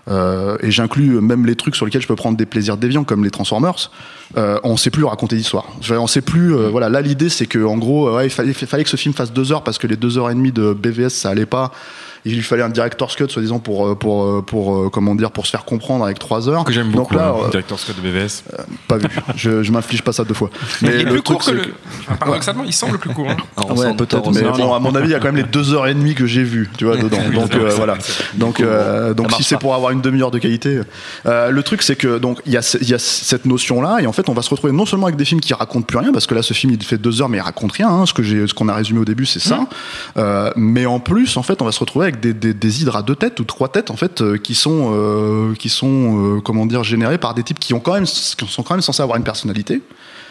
[0.07, 3.23] euh, et j'inclus même les trucs sur lesquels je peux prendre des plaisirs déviants comme
[3.23, 3.91] les Transformers.
[4.37, 5.67] Euh, on sait plus raconter d'histoire.
[5.89, 6.89] On sait plus euh, voilà.
[6.89, 9.33] Là l'idée c'est que en gros ouais, il fallait, il fallait que ce film fasse
[9.33, 11.71] deux heures parce que les deux heures et demie de BVS ça allait pas
[12.25, 15.31] il lui fallait un director's cut soi-disant pour euh, pour euh, pour euh, comment dire
[15.31, 17.79] pour se faire comprendre avec trois heures Que j'aime Donc beaucoup, là, hein, euh, directeur
[17.79, 18.43] Scott de BVS.
[18.87, 20.49] pas vu je, je m'inflige pas ça deux fois
[20.81, 21.73] il est le plus truc, court que le.
[22.01, 23.29] Enfin, paradoxalement, il semble plus court.
[23.29, 23.37] hein.
[23.57, 24.75] Alors, Ouais, peut-être, mais on s'en bon, tord.
[24.75, 26.43] à mon avis, il y a quand même les deux heures et demie que j'ai
[26.43, 27.17] vues, tu vois, dedans.
[27.33, 27.97] Donc euh, voilà.
[28.35, 30.79] Donc, euh, donc si c'est pour avoir une demi-heure de qualité,
[31.25, 34.13] euh, le truc c'est que donc il y a, y a cette notion-là, et en
[34.13, 36.27] fait, on va se retrouver non seulement avec des films qui racontent plus rien, parce
[36.27, 37.89] que là, ce film il fait deux heures, mais il raconte rien.
[37.89, 39.67] hein, ce que j'ai, ce qu'on a résumé au début, c'est ça.
[40.17, 42.95] Euh, mais en plus, en fait, on va se retrouver avec des, des, des hydres
[42.95, 46.41] à deux têtes ou trois têtes, en fait, euh, qui sont, euh, qui sont, euh,
[46.41, 49.03] comment dire, générés par des types qui ont quand même, qui sont quand même censés
[49.03, 49.81] avoir une personnalité.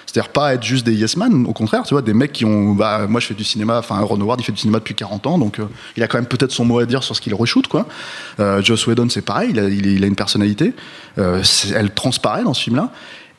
[0.06, 2.72] C'est-à-dire pas être juste des yes man, au contraire, tu vois, des mecs qui ont,
[2.72, 5.26] bah, moi je fais du cinéma, enfin Ron Howard il fait du cinéma depuis 40
[5.26, 5.60] ans, donc
[5.98, 7.86] il a quand même peut-être son mot à dire sur ce qu'il reshoot, quoi.
[8.40, 9.58] Euh, Joss Whedon c'est pareil, il
[10.04, 10.72] a, une personnalité,
[11.18, 12.90] elle transparaît dans ce film-là.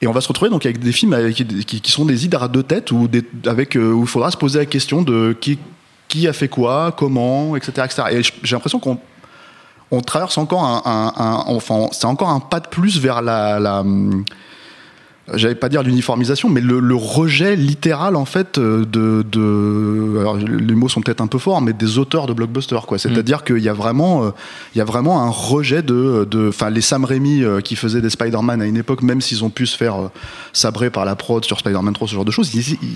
[0.01, 2.43] Et on va se retrouver donc avec des films avec- qui, qui sont des hydres
[2.43, 5.57] à deux têtes ou des, avec où il faudra se poser la question de qui,
[6.09, 8.03] qui a fait quoi, comment, etc., etc.
[8.11, 8.97] Et j'ai l'impression qu'on
[9.91, 13.59] on traverse encore un, un- un- enfin c'est encore un pas de plus vers la,
[13.59, 14.25] la hum,
[15.35, 20.37] j'allais pas dire l'uniformisation, mais le, le rejet littéral en fait euh, de, de alors
[20.37, 22.97] les mots sont peut-être un peu forts, mais des auteurs de blockbusters quoi.
[22.97, 24.29] C'est-à-dire qu'il y a vraiment, euh,
[24.75, 28.01] il y a vraiment un rejet de, de, enfin les Sam Raimi euh, qui faisaient
[28.01, 30.07] des Spider-Man à une époque, même s'ils ont pu se faire euh,
[30.53, 32.51] sabrer par la prod sur Spider-Man 3, ce genre de choses,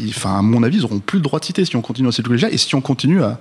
[0.10, 2.12] enfin à mon avis ils auront plus le droit de citer si on continue à
[2.12, 3.40] ces trucs-là et si on continue à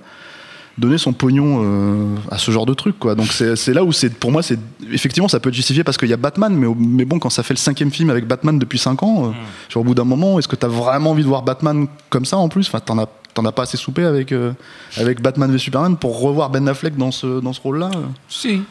[0.77, 3.15] donner son pognon euh, à ce genre de truc quoi.
[3.15, 4.57] Donc c'est là où c'est pour moi c'est
[4.91, 7.43] effectivement ça peut être justifié parce qu'il y a Batman mais, mais bon quand ça
[7.43, 9.29] fait le cinquième film avec Batman depuis 5 ans euh,
[9.69, 12.37] genre, au bout d'un moment est-ce que t'as vraiment envie de voir Batman comme ça
[12.37, 12.67] en plus?
[12.67, 14.53] Enfin t'en as t'en as pas assez soupé avec euh,
[14.97, 17.91] avec Batman v Superman pour revoir Ben Affleck dans ce dans ce rôle là
[18.27, 18.61] Si.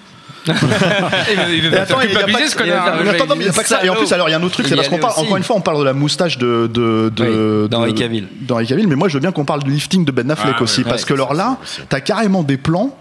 [0.47, 2.97] Il et faire culpabiliser, ce connard.
[3.03, 3.03] mais
[3.45, 3.81] il a pas que ça.
[3.90, 5.42] En plus, alors, il y a un autre truc, c'est parce qu'on parle, encore une
[5.42, 8.29] fois, on parle de la moustache de, de, de, Oui, d'Henry de- Cavill.
[8.40, 10.62] d'Henry Cavill, mais moi, je veux bien qu'on parle du lifting de Ben Affleck Ah,
[10.62, 12.97] aussi, ouais, parce ouais, que alors là, t'as carrément des plans,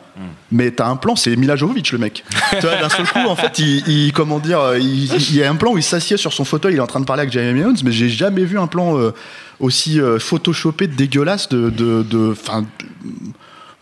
[0.52, 2.24] mais t'as un plan, c'est Mila Jovovich, le mec.
[2.52, 5.50] tu vois, d'un seul coup, en fait, il, il- comment dire, il, il y a
[5.50, 7.34] un plan où il s'assied sur son fauteuil, il est en train de parler avec
[7.34, 9.14] Jeremy Irons, mais j'ai jamais vu un plan euh,
[9.60, 12.66] aussi euh, photoshopé, dégueulasse de, de, de, enfin,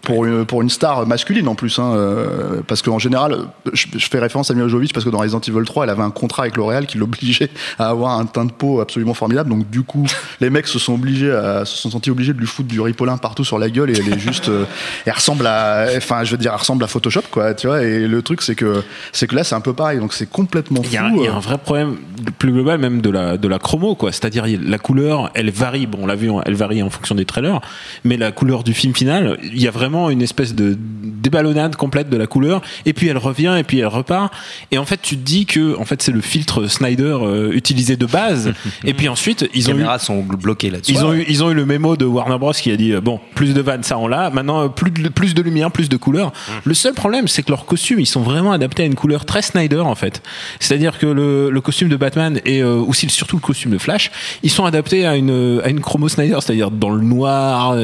[0.02, 3.38] pour une, pour une star masculine en plus, hein, euh, parce qu'en général,
[3.74, 6.04] je, je fais référence à Mila Jovovich parce que dans Resident Evil 3, elle avait
[6.04, 9.50] un contrat avec L'Oréal qui l'obligeait à avoir un teint de peau absolument formidable.
[9.50, 10.06] Donc du coup,
[10.42, 13.18] les mecs se sont obligés, à, se sont sentis obligés de lui foutre du ripolin
[13.18, 14.66] partout sur la gueule et elle est juste, euh,
[15.06, 17.84] elle ressemble à, enfin, je veux dire, elle ressemble à Photoshop, quoi, tu vois.
[17.84, 20.00] Et le truc, c'est que, c'est que là, c'est un peu pareil.
[20.00, 21.06] Donc c'est complètement Il y, fou.
[21.18, 21.36] il y a euh.
[21.36, 21.98] un vrai problème
[22.38, 26.00] plus global même de la, de la chromo quoi c'est-à-dire la couleur elle varie bon
[26.02, 27.62] on l'a vu elle varie en fonction des trailers
[28.04, 30.78] mais la couleur du film final il y a vraiment une espèce de
[31.20, 32.62] déballonnade complète de la couleur.
[32.86, 34.34] Et puis elle revient et puis elle repart.
[34.72, 37.98] Et en fait tu te dis que en fait c'est le filtre Snyder euh, utilisé
[37.98, 38.54] de base.
[38.86, 40.94] Et puis ensuite Les ils ont eu caméras sont bloquées là-dessus.
[40.94, 42.54] ils ont, eu, ils ont eu le mémo de Warner Bros.
[42.54, 44.30] qui a dit euh, bon plus de vannes ça on l'a.
[44.30, 46.32] Maintenant euh, plus de, plus de lumière plus de couleurs.
[46.64, 49.42] Le seul problème c'est que leurs costumes ils sont vraiment adaptés à une couleur très
[49.42, 50.22] Snyder en fait.
[50.60, 53.72] C'est à dire que le, le costume de Batman et euh, aussi surtout le costume
[53.72, 54.12] de Flash
[54.44, 57.76] ils sont adaptés à une, à une chromo Snyder c'est à dire dans le noir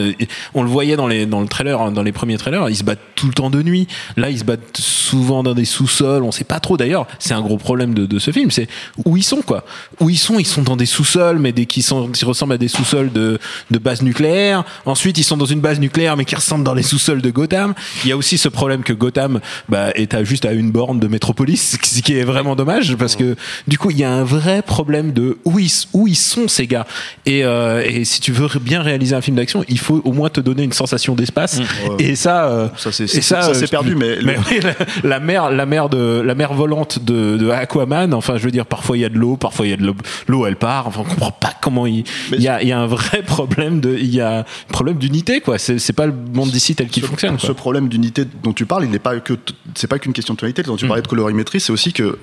[0.54, 2.84] on le voyait dans, les, dans le trailer hein, dans les premiers trailers ils se
[2.84, 3.88] battent tout le temps de nuit.
[4.18, 6.78] Là ils se battent souvent dans des sous-sols on sait pas trop.
[6.78, 8.68] D'ailleurs c'est un gros problème de, de ce film c'est
[9.06, 9.66] où ils sont quoi.
[10.00, 12.58] Où ils sont ils sont dans des sous-sols mais des qui sont qui ressemblent à
[12.58, 13.40] des sous-sols de
[13.72, 14.64] de base nucléaire.
[14.86, 17.74] Ensuite ils sont dans une base nucléaire mais qui ressemblent dans les sous-sols de Gotham.
[18.04, 21.00] Il y a aussi ce problème que Gotham bah, est à juste à une borne
[21.00, 23.36] de Metropolis ce qui est vraiment dommage parce que
[23.68, 26.68] du coup il y a un vrai problème de où ils où ils sont ces
[26.68, 26.86] gars.
[27.26, 30.30] Et euh, et si tu veux bien réaliser un film d'action il faut au moins
[30.30, 31.60] te donner une sensation d'espace
[32.00, 34.74] et ça euh, Ça, c'est c'est- ça, euh, perdu, mais, mais oui, la,
[35.10, 38.14] la mer, la mer de la mer volante de, de Aquaman.
[38.14, 39.84] Enfin, je veux dire, parfois il y a de l'eau, parfois il y a de
[39.86, 39.96] l'eau.
[40.28, 40.88] L'eau, elle part.
[40.88, 42.04] Enfin, on comprend pas comment il.
[42.32, 44.98] Il y a, il y a un vrai problème de, il y a un problème
[44.98, 45.58] d'unité, quoi.
[45.58, 47.40] C'est pas le monde d'ici tel qu'il fonctionne.
[47.40, 49.34] ce problème d'unité dont tu parles, il n'est pas que
[49.76, 50.64] c'est pas qu'une question de tonalité.
[50.64, 50.88] Dont tu Mm.
[50.90, 52.18] parlais de colorimétrie, c'est aussi que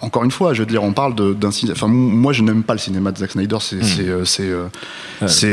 [0.00, 1.74] encore une fois, je veux dire, on parle d'un cinéma.
[1.76, 3.56] Enfin, moi, je n'aime pas le cinéma de Zack Snyder.
[3.60, 4.24] C'est Mm.
[4.24, 4.68] c'est euh,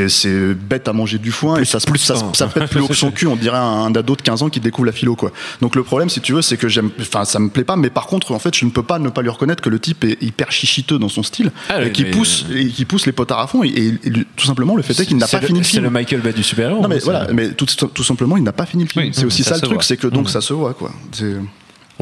[0.07, 2.31] c'est bête à manger du foin et ça se plus ça, sain.
[2.33, 3.27] ça pète plus haut que son cul.
[3.27, 5.31] On dirait un, un ado de 15 ans qui découvre la philo, quoi.
[5.61, 6.89] Donc le problème, si tu veux, c'est que j'aime.
[6.99, 9.09] Enfin, ça me plaît pas, mais par contre, en fait, je ne peux pas ne
[9.09, 12.03] pas lui reconnaître que le type est hyper chichiteux dans son style Ah, et qui
[12.03, 13.63] mais- pousse et qui pousse les potards à fond.
[13.63, 15.71] Et, et- et tout simplement, le fait est qu'il n'a C'est pas fini le C'est
[15.71, 15.83] film.
[15.83, 16.81] le Michael Bay du super-héros.
[16.81, 19.05] Non mais voilà, c'est- mais tout, tout simplement, il n'a pas fini le film.
[19.05, 19.83] Oui, c'est aussi ça le truc, voit.
[19.83, 20.91] c'est que donc ça se voit quoi.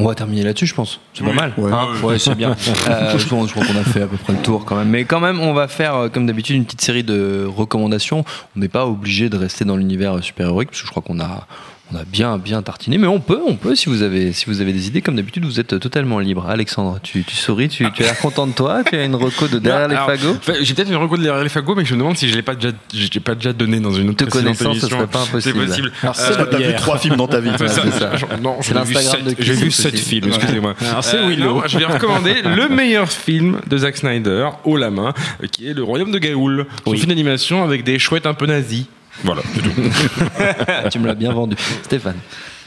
[0.00, 1.00] On va terminer là-dessus, je pense.
[1.12, 1.52] C'est pas mal.
[1.58, 1.72] Ouais.
[1.72, 2.56] Hein ouais, c'est bien.
[2.88, 4.88] Euh, je pense je crois qu'on a fait à peu près le tour quand même.
[4.88, 8.24] Mais quand même, on va faire, euh, comme d'habitude, une petite série de recommandations.
[8.56, 11.46] On n'est pas obligé de rester dans l'univers super-héroïque, parce que je crois qu'on a,
[11.92, 12.98] on a bien, bien tartiné.
[12.98, 15.00] Mais on peut, on peut, si vous avez, si vous avez des idées.
[15.00, 16.46] Comme d'habitude, vous êtes totalement libre.
[16.48, 18.82] Alexandre, tu, tu souris, tu, tu as l'air content de toi.
[18.84, 20.36] Tu as une reco de derrière les Alors, fagots.
[20.60, 22.42] J'ai peut-être une reco de derrière les fagots, mais je me demande si je l'ai
[22.42, 25.22] pas déjà, je l'ai pas déjà donné dans une autre Te connaissant, ce serait pas
[25.22, 25.60] impossible.
[25.60, 25.92] C'est possible.
[26.02, 27.50] Alors, Euh, c'est Parce que t'as vu trois films dans ta vie.
[27.58, 27.82] c'est ça.
[27.84, 28.12] c'est ça.
[28.42, 30.74] Non, C'est j'ai vu sept- j'ai vu sept films, excusez-moi.
[30.90, 31.54] Alors, c'est Euh, Willow.
[31.54, 35.14] non, je vais recommander le meilleur film de Zack Snyder, haut la main,
[35.52, 36.66] qui est Le Royaume de Gaoul.
[36.84, 38.84] C'est un film d'animation avec des chouettes un peu nazis.
[39.24, 39.70] Voilà, c'est tout.
[40.90, 41.56] tu me l'as bien vendu.
[41.82, 42.16] Stéphane.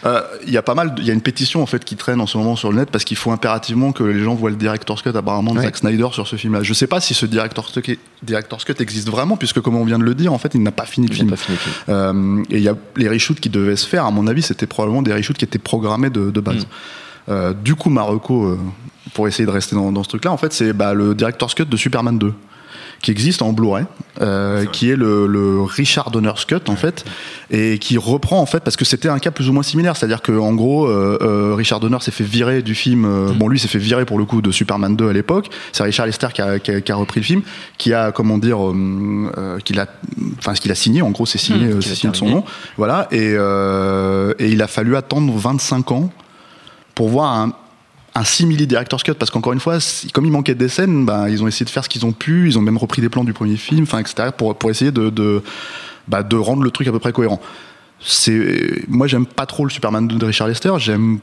[0.04, 1.96] Euh, Il y a pas mal, de- il y a une pétition en fait qui
[1.96, 4.50] traîne en ce moment sur le net parce qu'il faut impérativement que les gens voient
[4.50, 5.66] le director's cut apparemment de Ouais.
[5.66, 6.64] Zack Snyder sur ce film-là.
[6.64, 10.00] Je sais pas si ce director's cut, director's cut existe vraiment puisque comme on vient
[10.00, 11.30] de le dire, en fait, il n'a pas fini le Il film.
[11.30, 11.58] pas fini.
[11.90, 14.06] Euh, et il y a les reshoots qui devaient se faire.
[14.06, 16.44] À mon avis, c'était probablement des reshoots qui étaient programmés de, de Mm.
[16.44, 16.68] base.
[17.30, 18.60] Euh, du coup, Marocco, euh,
[19.14, 21.66] pour essayer de rester dans, dans ce truc-là, en fait, c'est bah, le director's cut
[21.66, 22.34] de Superman 2
[23.02, 23.86] qui existe en Blu-ray,
[24.22, 27.04] euh, qui est le, le Richard Donner's Cut en fait,
[27.50, 30.22] et qui reprend en fait parce que c'était un cas plus ou moins similaire, c'est-à-dire
[30.22, 33.60] que en gros euh, euh, Richard Donner s'est fait virer du film, euh, bon lui
[33.60, 36.42] s'est fait virer pour le coup de Superman 2 à l'époque, c'est Richard Lester qui
[36.42, 37.42] a, qui, a, qui a repris le film,
[37.78, 39.88] qui a comment dire, euh, euh, qu'il a,
[40.38, 42.44] enfin ce qu'il a signé, en gros c'est signé, Mmh, signé de son nom,
[42.78, 46.10] voilà, et, euh, et il a fallu attendre 25 ans
[46.96, 47.54] pour voir un,
[48.14, 49.78] un simili director's cut parce qu'encore une fois
[50.14, 52.48] comme il manquait des scènes ben, ils ont essayé de faire ce qu'ils ont pu
[52.48, 55.10] ils ont même repris des plans du premier film enfin etc pour, pour essayer de
[55.10, 55.42] de,
[56.08, 57.40] bah, de rendre le truc à peu près cohérent.
[58.00, 61.20] C'est moi j'aime pas trop le Superman de Richard Lester j'aime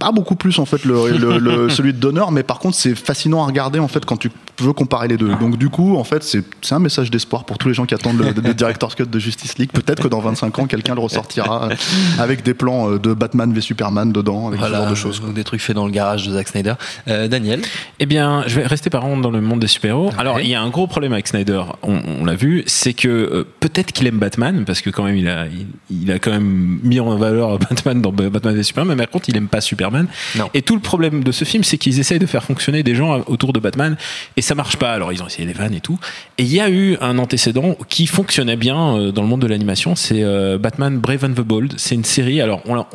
[0.00, 2.94] pas beaucoup plus en fait le, le- le- celui de Donner mais par contre c'est
[2.96, 6.04] fascinant à regarder en fait quand tu veux comparer les deux donc du coup en
[6.04, 8.94] fait c'est c'est un message d'espoir pour tous les gens qui attendent le, le director's
[8.94, 11.68] cut de Justice League peut-être que dans 25 ans quelqu'un le ressortira
[12.18, 15.44] avec des plans euh, de Batman v Superman dedans avec ce genre de choses des
[15.44, 16.74] trucs faits dans le garage de Zack Snyder.
[17.08, 17.60] Euh, Daniel?
[17.98, 20.10] Eh bien, je vais rester par contre dans le monde des super-héros.
[20.18, 23.08] Alors, il y a un gros problème avec Snyder, on, on l'a vu, c'est que
[23.08, 26.30] euh, peut-être qu'il aime Batman, parce que quand même, il a, il, il a quand
[26.30, 29.60] même mis en valeur Batman dans Batman et Superman, mais par contre, il aime pas
[29.60, 29.89] Superman.
[30.36, 30.48] Non.
[30.54, 33.22] Et tout le problème de ce film, c'est qu'ils essayent de faire fonctionner des gens
[33.26, 33.96] autour de Batman,
[34.36, 34.92] et ça marche pas.
[34.92, 35.98] Alors, ils ont essayé les vannes et tout.
[36.38, 39.46] Et il y a eu un antécédent qui fonctionnait bien euh, dans le monde de
[39.46, 41.74] l'animation, c'est euh, Batman Brave and the Bold.
[41.76, 42.86] C'est une série, alors on, on,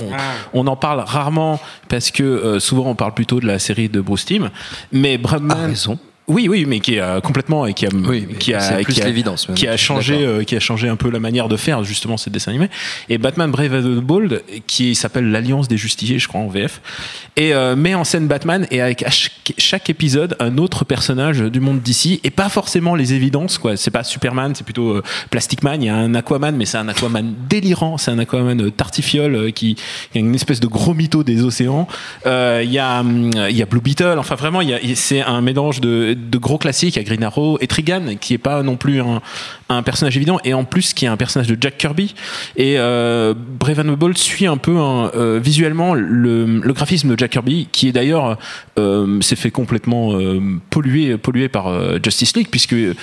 [0.54, 4.02] on en parle rarement parce que euh, souvent on parle plutôt de la série de
[4.02, 4.50] Bruce Timm,
[4.92, 5.74] mais Batman.
[5.76, 5.94] Ah.
[6.28, 9.56] Oui, oui, mais qui a complètement et qui a, Oui, qui a, qui a- même.
[9.56, 12.50] qui changé, euh, qui a changé un peu la manière de faire justement ces dessins
[12.52, 12.70] animés.
[13.10, 16.82] Et Batman Brave and the Bold, qui s'appelle l'Alliance des Justiciers, je crois en VF,
[17.36, 19.06] et euh, met en scène Batman et avec
[19.58, 23.78] chaque, épisode un autre personnage du monde d'ici et pas forcément les évidences quoi.
[23.78, 25.84] C'est pas Superman, c'est plutôt euh, Plastic Man.
[25.84, 29.36] Il y a un Aquaman, mais c'est un Aquaman délirant, c'est un Aquaman euh, tartifiole
[29.36, 31.88] euh, qui, qui a une espèce de gros mytho des océans.
[32.26, 34.16] Euh, Il y a hum, il y a Blue Beetle.
[34.18, 36.98] Enfin vraiment, il y a- c'est un mélange de, de gros classiques.
[36.98, 39.22] A Green et Trigan qui est pas non plus un,
[39.70, 42.14] un personnage évident et en plus qui est un personnage de Jack Kirby.
[42.56, 47.10] Et euh, Brave and the Bold suit un peu un, euh, visuellement le, le graphisme
[47.16, 48.38] de Jack Kirby qui est d'ailleurs
[48.78, 52.94] euh, s'est fait complètement euh, polluer pollué par euh, Justice League puisque euh,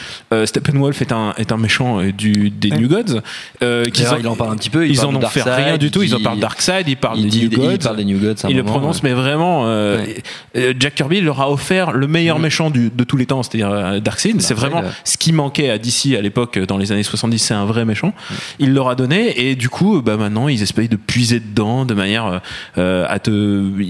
[0.46, 3.20] Steppenwolf est un est un méchant euh, du des New Gods.
[3.62, 4.86] Euh, en- il en parle un petit peu.
[4.86, 6.02] Il ils en ont fait rien du tout.
[6.02, 7.72] il Ils en parlent Darkseid, ils parlent il des New Gods.
[7.72, 8.34] il parle des New Gods.
[8.44, 9.08] à un Il le moment, prononce, ouais.
[9.10, 10.22] mais vraiment, euh, Ouais.
[10.56, 12.42] euh, Jack Kirby leur a offert le meilleur Mm.
[12.42, 14.40] méchant du- de tous les temps, c'est-à-dire euh, Darkseid.
[14.40, 17.54] C'est vraiment ce qui manquait à DC à l'époque, euh, dans les années 70, c'est
[17.54, 18.12] un vrai méchant.
[18.58, 21.94] Il leur a donné, et du coup, bah, maintenant, ils essayent de puiser dedans de
[21.94, 22.40] manière
[22.78, 23.30] euh, à te.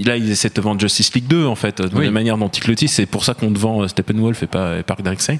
[0.07, 2.05] Là, ils essaient de te vendre Justice League 2, en fait, de Oui.
[2.05, 2.91] la manière dont ils le disent.
[2.91, 5.39] C'est pour ça qu'on te vend euh, Steppenwolf et pas, et pas Darkseid.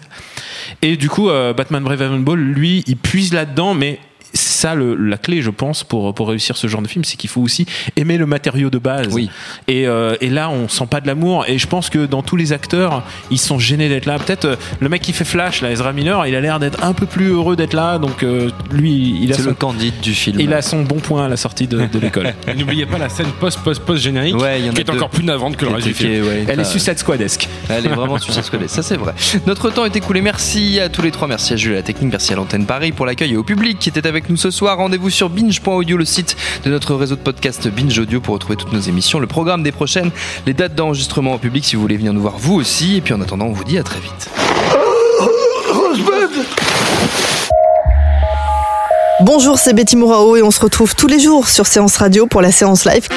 [0.82, 4.00] Et du coup, euh, Batman Brave and Bold, lui, il puise là-dedans, mais
[4.64, 7.30] ça le, la clé, je pense, pour, pour réussir ce genre de film, c'est qu'il
[7.30, 7.66] faut aussi
[7.98, 9.10] aimer le matériau de base.
[9.12, 9.30] Oui.
[9.68, 11.44] Et, euh, et là, on sent pas de l'amour.
[11.50, 14.18] Et je pense que dans tous les acteurs, ils sont gênés d'être là.
[14.20, 16.94] Peut-être euh, le mec qui fait Flash, là, Ezra Miller, il a l'air d'être un
[16.94, 17.98] peu plus heureux d'être là.
[17.98, 20.40] Donc euh, lui, il a son, le candide du film.
[20.40, 22.34] il a son bon point à la sortie de, de l'école.
[22.48, 24.94] Et N'oubliez pas la scène post-post-post générique, Ouais, il y en a qui est deux.
[24.94, 26.24] encore plus navrante que le reste du film.
[26.26, 27.50] ouais, Elle est Suicide Squadesque.
[27.70, 28.68] Elle est vraiment Suicide Squad.
[28.70, 29.14] Ça, c'est vrai.
[29.46, 30.22] Notre temps est écoulé.
[30.22, 31.28] Merci à tous les trois.
[31.28, 32.12] Merci à Jules à la technique.
[32.12, 34.78] Merci à l'antenne Paris pour l'accueil et au public qui était avec nous ce soir.
[34.78, 38.72] Rendez-vous sur binge.audio, le site de notre réseau de podcast Binge Audio pour retrouver toutes
[38.72, 40.12] nos émissions, le programme des prochaines,
[40.46, 42.98] les dates d'enregistrement en public si vous voulez venir nous voir vous aussi.
[42.98, 44.30] Et puis en attendant, on vous dit à très vite.
[49.22, 52.42] Bonjour, c'est Betty Mourao et on se retrouve tous les jours sur Séance Radio pour
[52.42, 53.08] la séance live.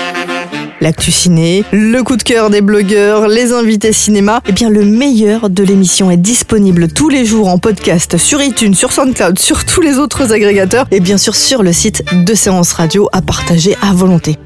[0.81, 5.49] L'actu ciné, le coup de cœur des blogueurs, les invités cinéma, et bien le meilleur
[5.49, 9.81] de l'émission est disponible tous les jours en podcast sur iTunes, sur SoundCloud, sur tous
[9.81, 13.95] les autres agrégateurs et bien sûr sur le site de Séance Radio à partager à
[13.95, 14.37] volonté.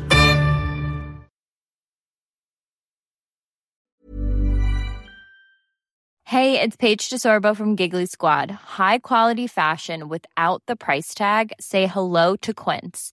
[6.27, 8.53] Hey, it's Paige DeSorbo from Giggly Squad.
[8.79, 11.53] High quality fashion without the price tag.
[11.59, 13.13] Say hello to Quince.